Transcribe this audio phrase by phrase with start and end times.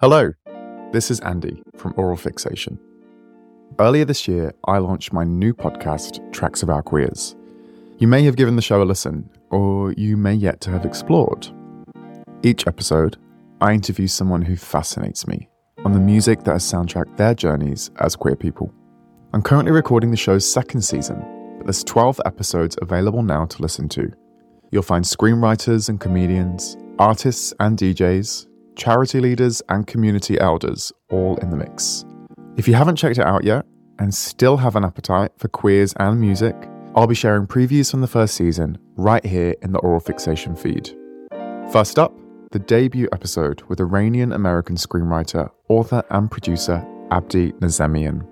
[0.00, 0.32] Hello,
[0.90, 2.80] this is Andy from Oral Fixation.
[3.78, 7.36] Earlier this year, I launched my new podcast, Tracks of Our Queers.
[7.98, 11.46] You may have given the show a listen, or you may yet to have explored.
[12.42, 13.18] Each episode,
[13.60, 15.48] I interview someone who fascinates me
[15.84, 18.74] on the music that has soundtracked their journeys as queer people.
[19.32, 21.24] I'm currently recording the show's second season,
[21.58, 24.10] but there's 12 episodes available now to listen to.
[24.72, 31.50] You'll find screenwriters and comedians, artists and DJs, charity leaders and community elders all in
[31.50, 32.04] the mix.
[32.56, 33.66] If you haven't checked it out yet
[33.98, 36.54] and still have an appetite for queers and music,
[36.94, 40.96] I'll be sharing previews from the first season right here in the Oral Fixation feed.
[41.72, 42.12] First up,
[42.52, 48.24] the debut episode with Iranian American screenwriter, author, and producer Abdi Nazemian.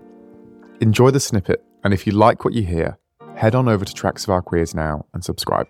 [0.81, 2.99] Enjoy the snippet, and if you like what you hear,
[3.37, 5.67] head on over to Tracks of Our Queers now and subscribe.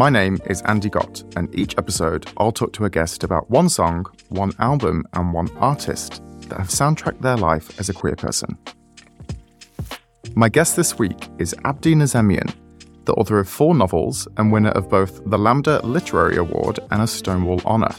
[0.00, 3.68] My name is Andy Gott, and each episode I'll talk to a guest about one
[3.68, 8.56] song, one album, and one artist that have soundtracked their life as a queer person.
[10.34, 12.50] My guest this week is Abdi Nazemian,
[13.04, 17.06] the author of four novels and winner of both the Lambda Literary Award and a
[17.06, 17.94] Stonewall Honor.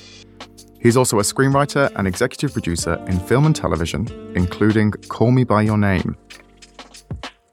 [0.79, 5.61] He's also a screenwriter and executive producer in film and television, including Call Me By
[5.61, 6.17] Your Name.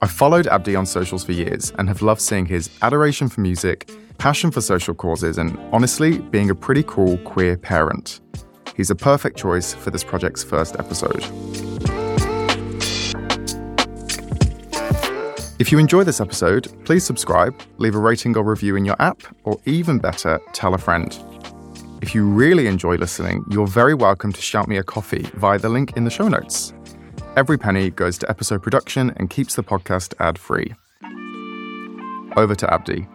[0.01, 3.91] I've followed Abdi on socials for years and have loved seeing his adoration for music
[4.19, 8.21] passion for social causes, and honestly, being a pretty cool queer parent.
[8.77, 11.25] He's a perfect choice for this project's first episode.
[15.59, 19.23] If you enjoy this episode, please subscribe, leave a rating or review in your app,
[19.43, 21.19] or even better, tell a friend.
[22.01, 25.69] If you really enjoy listening, you're very welcome to shout me a coffee via the
[25.69, 26.73] link in the show notes.
[27.37, 30.75] Every penny goes to episode production and keeps the podcast ad free.
[32.37, 33.09] Over to Abdi.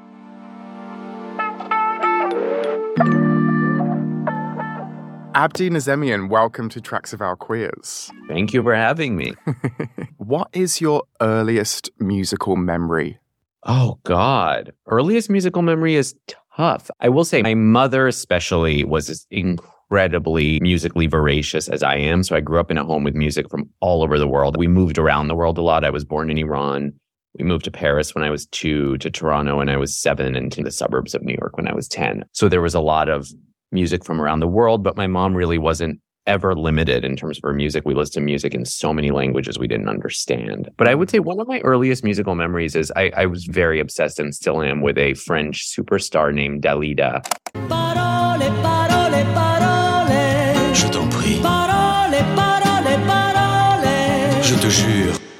[5.36, 8.12] Abdi Nazemian, welcome to Tracks of Our Queers.
[8.28, 9.34] Thank you for having me.
[10.18, 13.18] what is your earliest musical memory?
[13.64, 14.74] Oh, God.
[14.86, 16.14] Earliest musical memory is
[16.56, 16.92] tough.
[17.00, 22.22] I will say, my mother, especially, was as incredibly musically voracious as I am.
[22.22, 24.56] So I grew up in a home with music from all over the world.
[24.56, 25.84] We moved around the world a lot.
[25.84, 26.94] I was born in Iran.
[27.38, 30.52] We moved to Paris when I was two, to Toronto when I was seven, and
[30.52, 32.24] to the suburbs of New York when I was 10.
[32.32, 33.28] So there was a lot of
[33.72, 37.44] music from around the world, but my mom really wasn't ever limited in terms of
[37.44, 37.84] her music.
[37.86, 40.70] We listened to music in so many languages we didn't understand.
[40.78, 43.80] But I would say one of my earliest musical memories is I, I was very
[43.80, 47.26] obsessed and still am with a French superstar named Dalida.
[47.68, 48.73] Parole,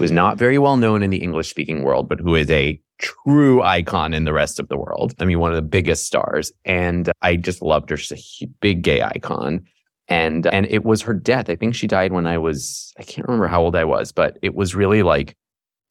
[0.04, 2.78] Who is not very well known in the English speaking world, but who is a
[3.00, 5.14] true icon in the rest of the world.
[5.20, 6.52] I mean, one of the biggest stars.
[6.66, 7.98] And I just loved her.
[7.98, 9.64] She's a big gay icon.
[10.10, 11.50] And and it was her death.
[11.50, 14.38] I think she died when I was I can't remember how old I was, but
[14.42, 15.38] it was really like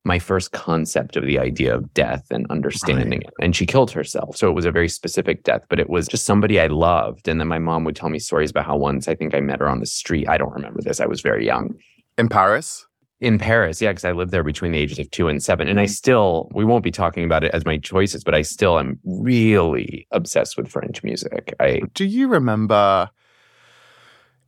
[0.04, 3.22] my first concept of the idea of death and understanding right.
[3.22, 3.34] it.
[3.40, 4.36] And she killed herself.
[4.36, 7.28] So it was a very specific death, but it was just somebody I loved.
[7.28, 9.60] And then my mom would tell me stories about how once I think I met
[9.60, 10.28] her on the street.
[10.28, 11.00] I don't remember this.
[11.00, 11.74] I was very young.
[12.18, 12.84] In Paris?
[13.22, 15.68] In Paris, yeah, because I lived there between the ages of two and seven.
[15.68, 18.80] And I still, we won't be talking about it as my choices, but I still
[18.80, 21.54] am really obsessed with French music.
[21.60, 23.10] I Do you remember?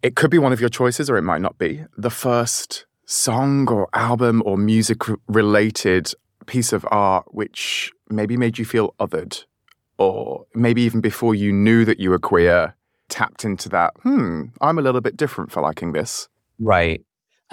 [0.03, 1.85] It could be one of your choices, or it might not be.
[1.97, 6.12] The first song or album or music related
[6.47, 9.45] piece of art which maybe made you feel othered,
[9.99, 12.75] or maybe even before you knew that you were queer,
[13.09, 16.29] tapped into that, hmm, I'm a little bit different for liking this.
[16.59, 17.05] Right.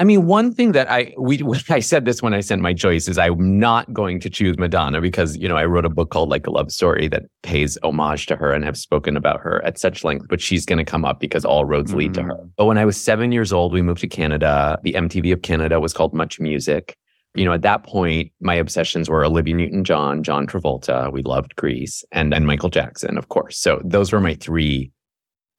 [0.01, 3.07] I mean, one thing that I we I said this when I sent my choice
[3.07, 6.29] is I'm not going to choose Madonna because you know I wrote a book called
[6.29, 9.77] Like a Love Story that pays homage to her and have spoken about her at
[9.77, 12.29] such length, but she's going to come up because all roads lead mm-hmm.
[12.29, 12.41] to her.
[12.41, 12.51] Mm.
[12.57, 14.79] But when I was seven years old, we moved to Canada.
[14.81, 16.95] The MTV of Canada was called Much Music.
[17.35, 21.11] You know, at that point, my obsessions were Olivia Newton-John, John Travolta.
[21.13, 23.59] We loved Grease, and and Michael Jackson, of course.
[23.59, 24.91] So those were my three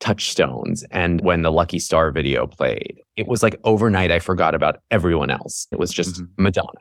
[0.03, 0.83] touchstones.
[0.91, 5.31] And when the Lucky Star video played, it was like overnight, I forgot about everyone
[5.31, 5.69] else.
[5.71, 6.43] It was just mm-hmm.
[6.43, 6.81] Madonna.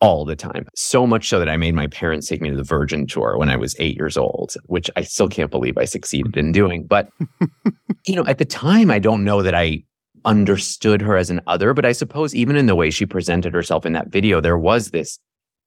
[0.00, 0.66] all the time.
[0.74, 3.48] So much so that I made my parents take me to the Virgin tour when
[3.48, 6.84] I was eight years old, which I still can't believe I succeeded in doing.
[6.84, 7.08] But,
[8.06, 9.82] you know, at the time, I don't know that I
[10.24, 11.74] understood her as an other.
[11.74, 14.90] But I suppose even in the way she presented herself in that video, there was
[14.90, 15.18] this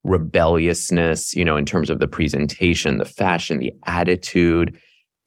[0.04, 4.78] rebelliousness, you know, in terms of the presentation, the fashion, the attitude.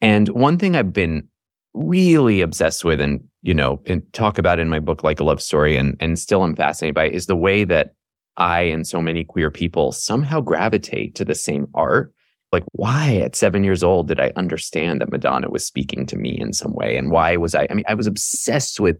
[0.01, 1.27] And one thing I've been
[1.73, 5.41] really obsessed with and, you know, and talk about in my book, like a love
[5.41, 7.93] story, and, and still I'm fascinated by is the way that
[8.37, 12.13] I and so many queer people somehow gravitate to the same art.
[12.51, 16.37] Like, why at seven years old did I understand that Madonna was speaking to me
[16.37, 16.97] in some way?
[16.97, 17.65] And why was I?
[17.69, 18.97] I mean, I was obsessed with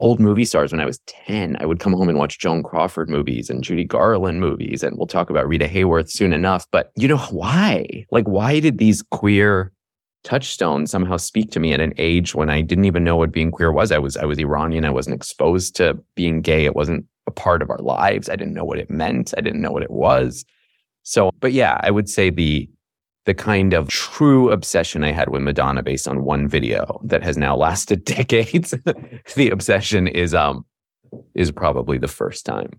[0.00, 1.56] old movie stars when I was 10.
[1.60, 4.82] I would come home and watch Joan Crawford movies and Judy Garland movies.
[4.82, 6.66] And we'll talk about Rita Hayworth soon enough.
[6.72, 8.06] But you know, why?
[8.10, 9.72] Like, why did these queer
[10.24, 13.50] touchstones somehow speak to me at an age when I didn't even know what being
[13.50, 13.92] queer was?
[13.92, 14.84] I was, I was Iranian.
[14.84, 16.64] I wasn't exposed to being gay.
[16.64, 18.28] It wasn't a part of our lives.
[18.28, 19.34] I didn't know what it meant.
[19.36, 20.44] I didn't know what it was.
[21.02, 22.68] So, but yeah, I would say the
[23.30, 27.36] the kind of true obsession I had with Madonna based on one video that has
[27.38, 28.74] now lasted decades.
[29.36, 30.66] the obsession is um
[31.36, 32.72] is probably the first time.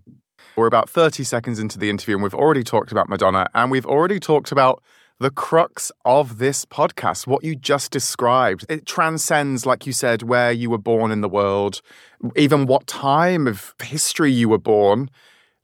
[0.54, 3.86] We're about 30 seconds into the interview and we've already talked about Madonna and we've
[3.86, 4.82] already talked about
[5.18, 8.66] the crux of this podcast, what you just described.
[8.68, 11.80] It transcends, like you said, where you were born in the world,
[12.36, 15.08] even what time of history you were born.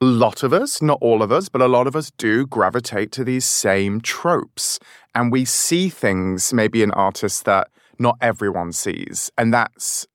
[0.00, 3.10] A lot of us, not all of us, but a lot of us do gravitate
[3.12, 4.78] to these same tropes.
[5.14, 7.68] And we see things maybe in artists that
[7.98, 9.30] not everyone sees.
[9.36, 10.06] And that's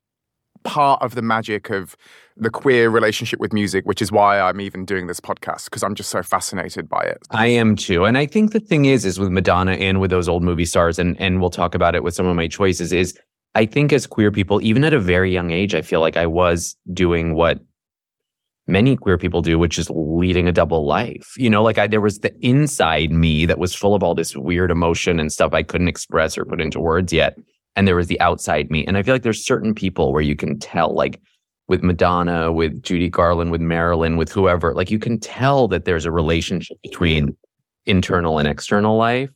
[0.64, 1.98] part of the magic of
[2.38, 5.96] the queer relationship with music, which is why I'm even doing this podcast because I'm
[5.96, 7.18] just so fascinated by it.
[7.32, 8.06] I am too.
[8.06, 10.98] And I think the thing is, is with Madonna and with those old movie stars,
[10.98, 13.18] and and we'll talk about it with some of my choices, is
[13.54, 16.26] I think as queer people, even at a very young age, I feel like I
[16.26, 17.60] was doing what
[18.68, 21.34] many queer people do, which is leading a double life.
[21.38, 24.36] You know, like I, there was the inside me that was full of all this
[24.36, 27.36] weird emotion and stuff I couldn't express or put into words yet.
[27.76, 28.86] And there was the outside me.
[28.86, 31.20] And I feel like there's certain people where you can tell, like
[31.68, 36.06] with Madonna, with Judy Garland, with Marilyn, with whoever, like you can tell that there's
[36.06, 37.36] a relationship between
[37.86, 39.30] internal and external life.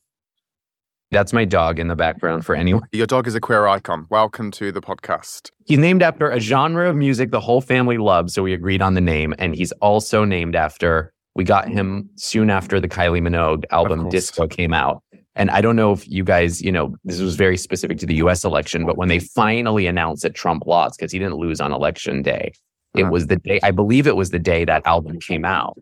[1.10, 2.84] That's my dog in the background for anyone.
[2.92, 4.08] Your dog is a queer icon.
[4.10, 5.52] Welcome to the podcast.
[5.66, 8.94] He's named after a genre of music the whole family loves, so we agreed on
[8.94, 9.34] the name.
[9.40, 14.48] And he's also named after, we got him soon after the Kylie Minogue album Disco
[14.48, 15.02] came out.
[15.34, 18.16] And I don't know if you guys, you know, this was very specific to the
[18.16, 21.72] US election, but when they finally announced that Trump lost, because he didn't lose on
[21.72, 22.52] election day,
[22.98, 25.78] it was the day, I believe it was the day that album came out.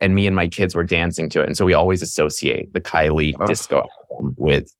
[0.00, 1.46] And me and my kids were dancing to it.
[1.46, 3.46] And so we always associate the Kylie oh.
[3.46, 4.74] disco album with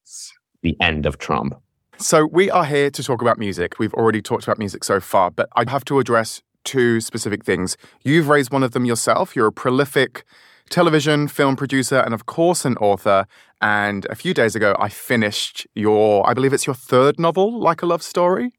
[0.62, 1.54] the end of Trump.
[1.98, 3.78] So we are here to talk about music.
[3.78, 7.76] We've already talked about music so far, but I have to address two specific things.
[8.02, 9.36] You've raised one of them yourself.
[9.36, 10.24] You're a prolific
[10.70, 13.26] television, film producer, and of course, an author.
[13.60, 17.82] And a few days ago, I finished your, I believe it's your third novel, Like
[17.82, 18.52] a Love Story.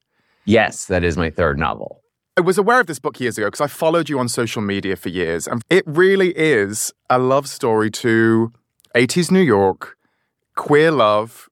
[0.46, 2.02] Yes, that is my third novel.
[2.38, 4.96] I was aware of this book years ago because I followed you on social media
[4.96, 5.48] for years.
[5.48, 8.54] And it really is a love story to
[8.96, 9.98] 80s New York,
[10.56, 11.50] queer love,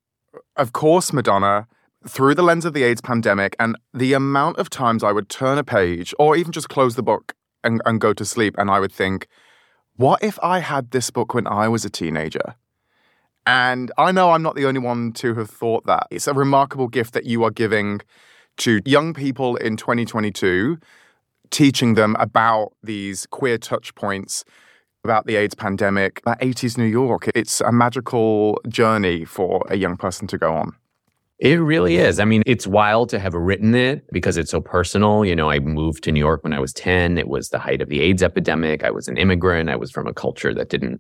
[0.56, 1.68] of course, Madonna,
[2.08, 3.58] through the lens of the AIDS pandemic.
[3.60, 7.04] And the amount of times I would turn a page or even just close the
[7.04, 9.28] book and, and go to sleep, and I would think,
[9.98, 12.56] what if I had this book when I was a teenager?
[13.46, 16.08] And I know I'm not the only one to have thought that.
[16.10, 18.00] It's a remarkable gift that you are giving
[18.60, 20.78] to young people in 2022,
[21.50, 24.44] teaching them about these queer touch points,
[25.04, 27.30] about the AIDS pandemic, about 80s New York.
[27.34, 30.76] It's a magical journey for a young person to go on.
[31.40, 32.20] It really is.
[32.20, 35.24] I mean, it's wild to have written it because it's so personal.
[35.24, 37.18] You know, I moved to New York when I was 10.
[37.18, 38.84] It was the height of the AIDS epidemic.
[38.84, 39.70] I was an immigrant.
[39.70, 41.00] I was from a culture that didn't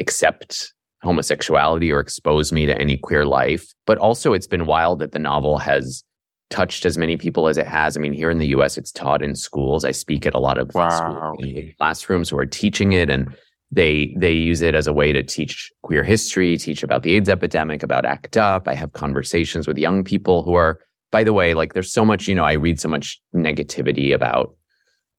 [0.00, 3.72] accept homosexuality or expose me to any queer life.
[3.86, 6.02] But also, it's been wild that the novel has
[6.50, 7.96] touched as many people as it has.
[7.96, 9.84] I mean, here in the US, it's taught in schools.
[9.84, 11.34] I speak at a lot of wow.
[11.78, 13.10] classrooms who are teaching it.
[13.10, 13.34] And
[13.70, 17.28] they they use it as a way to teach queer history, teach about the AIDS
[17.28, 18.66] epidemic, about ACT UP.
[18.66, 22.28] I have conversations with young people who are, by the way, like there's so much,
[22.28, 24.54] you know, I read so much negativity about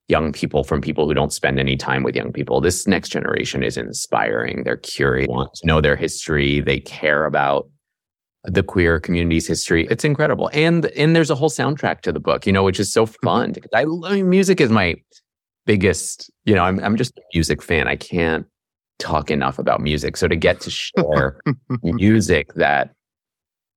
[0.08, 2.60] young people from people who don't spend any time with young people.
[2.60, 4.64] This next generation is inspiring.
[4.64, 7.70] They're curious, want to know their history, they care about
[8.44, 9.88] the queer community's history.
[9.90, 10.50] It's incredible.
[10.54, 13.26] And and there's a whole soundtrack to the book, you know, which is so mm-hmm.
[13.26, 13.56] fun.
[13.74, 14.96] I, mean, music is my
[15.66, 17.88] biggest, you know, I'm I'm just a music fan.
[17.88, 18.46] I can't
[18.98, 20.18] talk enough about music.
[20.18, 21.40] So to get to share
[21.84, 22.92] music that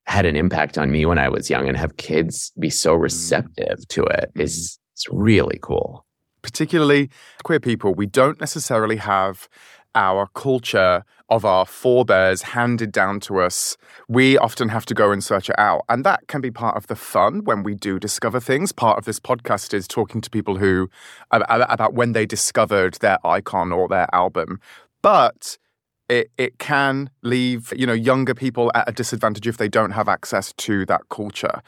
[0.06, 3.02] had an impact on me when I was young and have kids be so mm.
[3.02, 6.04] receptive to it is it's really cool.
[6.42, 7.08] Particularly
[7.44, 9.48] queer people, we don't necessarily have
[9.94, 13.76] our culture of our forebears handed down to us,
[14.08, 15.82] we often have to go and search it out.
[15.88, 18.72] And that can be part of the fun when we do discover things.
[18.72, 20.90] Part of this podcast is talking to people who
[21.30, 24.60] about when they discovered their icon or their album.
[25.00, 25.58] But
[26.08, 30.08] it, it can leave you know younger people at a disadvantage if they don't have
[30.08, 31.62] access to that culture.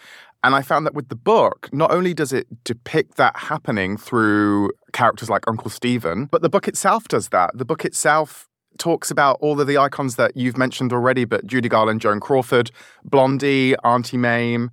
[0.44, 4.72] And I found that with the book, not only does it depict that happening through
[4.92, 7.56] characters like Uncle Stephen, but the book itself does that.
[7.56, 8.46] The book itself
[8.76, 12.70] talks about all of the icons that you've mentioned already, but Judy Garland, Joan Crawford,
[13.04, 14.70] Blondie, Auntie Mame.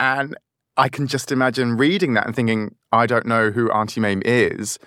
[0.00, 0.38] And
[0.78, 4.78] I can just imagine reading that and thinking, I don't know who Auntie Mame is,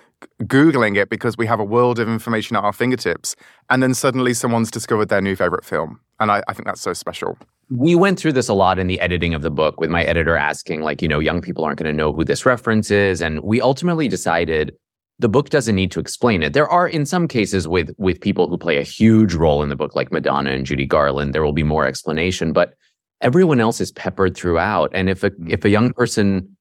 [0.42, 3.36] Googling it because we have a world of information at our fingertips.
[3.70, 6.00] And then suddenly someone's discovered their new favorite film.
[6.18, 7.38] And I, I think that's so special
[7.70, 10.36] we went through this a lot in the editing of the book with my editor
[10.36, 13.20] asking like you know young people aren't going to know who this reference is.
[13.20, 14.74] And we ultimately decided
[15.18, 16.52] the book doesn't need to explain it.
[16.52, 19.76] There are in some cases with with people who play a huge role in the
[19.76, 22.74] book like madonna and judy garland there will be more explanation but
[23.20, 24.90] everyone else is peppered throughout.
[24.94, 25.50] And if a mm-hmm.
[25.50, 26.56] if a young person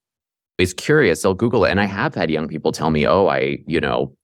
[0.57, 1.71] is curious they'll google it.
[1.71, 4.16] And i have had young people tell me oh i you know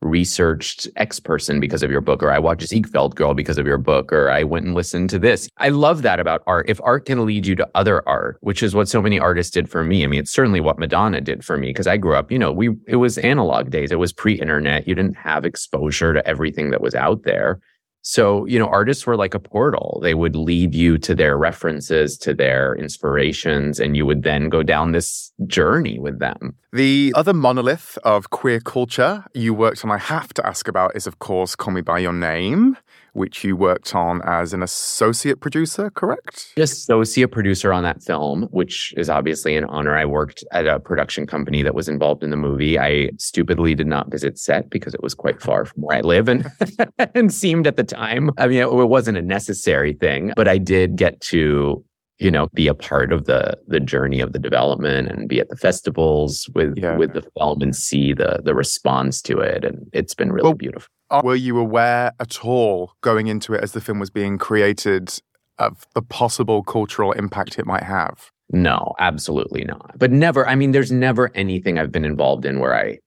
[0.00, 3.78] researched X person because of your book, or I watched Ziegfeld Girl because of your
[3.78, 5.48] book, or I went and listened to this.
[5.58, 6.68] I love that about art.
[6.68, 9.68] If art can lead you to other art, which is what so many artists did
[9.68, 10.04] for me.
[10.04, 12.52] I mean, it's certainly what Madonna did for me because I grew up, you know,
[12.52, 13.90] we it was analog days.
[13.90, 14.86] It was pre-internet.
[14.86, 17.60] You didn't have exposure to everything that was out there.
[18.02, 20.00] So, you know, artists were like a portal.
[20.02, 24.62] They would lead you to their references, to their inspirations, and you would then go
[24.62, 26.56] down this journey with them.
[26.72, 31.06] The other monolith of queer culture you worked on, I have to ask about, is
[31.06, 32.76] of course Call Me By Your Name
[33.18, 36.52] which you worked on as an associate producer, correct?
[36.56, 39.96] Associate producer on that film, which is obviously an honor.
[39.96, 42.78] I worked at a production company that was involved in the movie.
[42.78, 46.28] I stupidly did not visit set because it was quite far from where I live
[46.28, 46.46] and,
[47.14, 48.30] and seemed at the time.
[48.38, 51.84] I mean, it wasn't a necessary thing, but I did get to
[52.18, 55.48] you know be a part of the the journey of the development and be at
[55.48, 56.96] the festivals with yeah.
[56.96, 59.64] with the film and see the the response to it.
[59.64, 60.88] And it's been really well, beautiful.
[61.22, 65.20] were you aware at all going into it as the film was being created
[65.58, 68.30] of the possible cultural impact it might have?
[68.50, 69.98] No absolutely not.
[69.98, 72.98] But never i mean there's never anything i've been involved in where i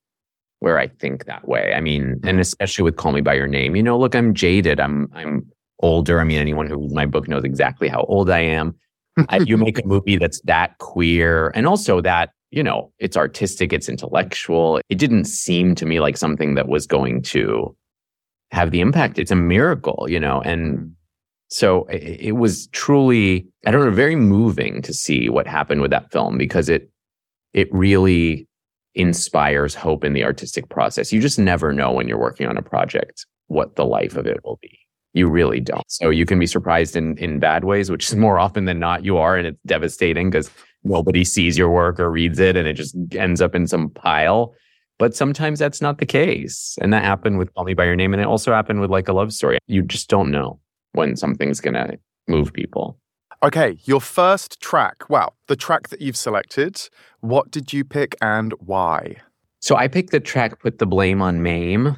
[0.59, 1.73] where i think that way.
[1.75, 2.39] I mean and mm.
[2.39, 4.79] especially with call me by your name you know look i'm jaded.
[4.79, 6.21] I'm i'm older.
[6.21, 8.75] I mean anyone who reads my book knows exactly how old i am
[9.45, 13.89] you make a movie that's that queer and also that, you know, it's artistic, it's
[13.89, 14.79] intellectual.
[14.89, 17.75] It didn't seem to me like something that was going to
[18.51, 19.17] have the impact.
[19.17, 20.91] It's a miracle, you know, and mm.
[21.47, 26.11] so it was truly, I don't know, very moving to see what happened with that
[26.11, 26.89] film because it,
[27.53, 28.47] it really
[28.93, 31.13] inspires hope in the artistic process.
[31.13, 34.43] You just never know when you're working on a project what the life of it
[34.43, 34.80] will be.
[35.13, 35.83] You really don't.
[35.89, 39.03] So you can be surprised in in bad ways, which is more often than not
[39.03, 40.49] you are, and it's devastating because
[40.83, 44.53] nobody sees your work or reads it, and it just ends up in some pile.
[44.99, 48.13] But sometimes that's not the case, and that happened with Call Me by Your Name,
[48.13, 49.57] and it also happened with like a love story.
[49.67, 50.59] You just don't know
[50.93, 52.97] when something's gonna move people.
[53.43, 55.09] Okay, your first track.
[55.09, 56.87] Well, the track that you've selected.
[57.21, 59.17] What did you pick and why?
[59.59, 61.95] So I picked the track "Put the Blame on Mame."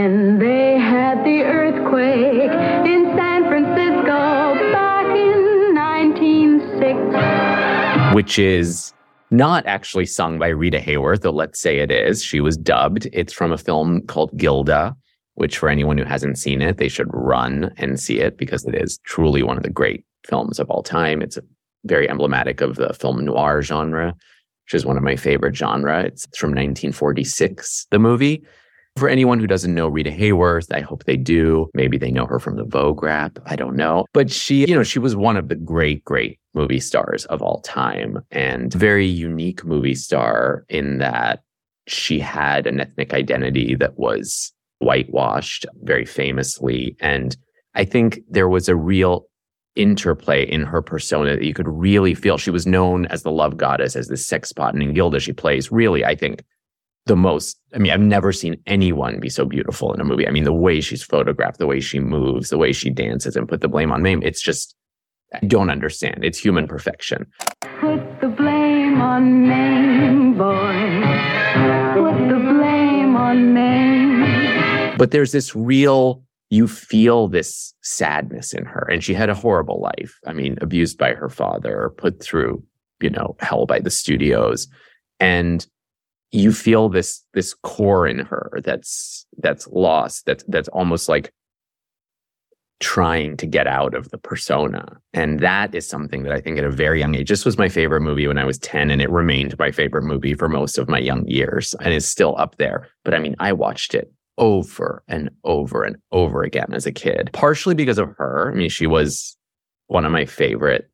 [0.00, 2.50] When they had the earthquake
[2.88, 8.14] in San Francisco back in 1906.
[8.14, 8.94] Which is
[9.30, 12.24] not actually sung by Rita Hayworth, though let's say it is.
[12.24, 13.10] She was dubbed.
[13.12, 14.96] It's from a film called Gilda,
[15.34, 18.74] which for anyone who hasn't seen it, they should run and see it because it
[18.74, 21.20] is truly one of the great films of all time.
[21.20, 21.36] It's
[21.84, 24.14] very emblematic of the film noir genre,
[24.64, 26.04] which is one of my favorite genre.
[26.04, 28.42] It's from 1946, the movie.
[28.96, 31.70] For anyone who doesn't know Rita Hayworth, I hope they do.
[31.74, 33.38] Maybe they know her from the Vogue rap.
[33.46, 34.04] I don't know.
[34.12, 37.60] But she, you know, she was one of the great, great movie stars of all
[37.60, 41.42] time and very unique movie star in that
[41.86, 46.96] she had an ethnic identity that was whitewashed very famously.
[47.00, 47.36] And
[47.74, 49.26] I think there was a real
[49.76, 52.38] interplay in her persona that you could really feel.
[52.38, 54.52] She was known as the love goddess, as the sex.
[54.56, 56.42] And in Gilda, she plays really, I think,
[57.10, 57.58] the most.
[57.74, 60.28] I mean, I've never seen anyone be so beautiful in a movie.
[60.28, 63.48] I mean, the way she's photographed, the way she moves, the way she dances, and
[63.48, 64.22] put the blame on Mame.
[64.22, 64.76] It's just,
[65.34, 66.24] I don't understand.
[66.24, 67.26] It's human perfection.
[67.80, 71.02] Put the blame on Mame, boy.
[71.94, 74.96] Put the blame on Mame.
[74.96, 78.88] But there's this real you feel this sadness in her.
[78.88, 80.16] And she had a horrible life.
[80.28, 82.62] I mean, abused by her father, put through,
[83.00, 84.68] you know, hell by the studios.
[85.18, 85.66] And
[86.32, 91.32] you feel this this core in her that's that's lost that's that's almost like
[92.80, 94.96] trying to get out of the persona.
[95.12, 97.68] And that is something that i think at a very young age this was my
[97.68, 100.88] favorite movie when i was 10 and it remained my favorite movie for most of
[100.88, 102.88] my young years and is still up there.
[103.04, 107.30] But i mean i watched it over and over and over again as a kid
[107.32, 108.50] partially because of her.
[108.50, 109.36] I mean she was
[109.88, 110.89] one of my favorite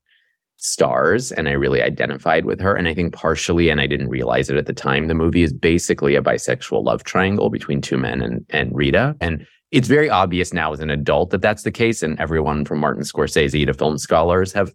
[0.67, 2.75] stars and I really identified with her.
[2.75, 5.53] And I think partially, and I didn't realize it at the time, the movie is
[5.53, 9.17] basically a bisexual love triangle between two men and, and Rita.
[9.21, 12.03] And it's very obvious now as an adult that that's the case.
[12.03, 14.73] And everyone from Martin Scorsese to film scholars have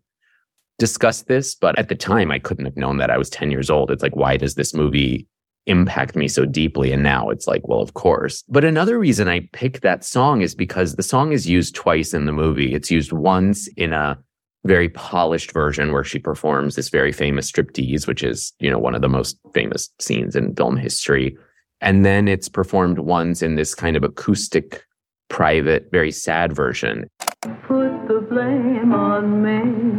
[0.80, 1.56] discussed this.
[1.56, 3.12] But at the time, I couldn't have known that.
[3.12, 3.92] I was 10 years old.
[3.92, 5.28] It's like, why does this movie
[5.66, 6.92] impact me so deeply?
[6.92, 8.44] And now it's like, well, of course.
[8.48, 12.26] But another reason I picked that song is because the song is used twice in
[12.26, 12.74] the movie.
[12.74, 14.18] It's used once in a
[14.66, 18.96] very polished version where she performs this very famous striptease, which is, you know, one
[18.96, 21.36] of the most famous scenes in film history.
[21.82, 24.84] And then it's performed once in this kind of acoustic,
[25.30, 27.08] private, very sad version.
[27.42, 29.91] Put the blame on me,